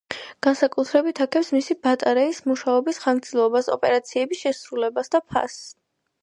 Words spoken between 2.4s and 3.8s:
მუშაობის ხანგრძლივობას,